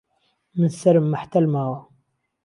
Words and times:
من 0.59 0.69
سهرم 0.79 1.03
مهحتهل 1.11 1.45
ماوه 1.53 1.79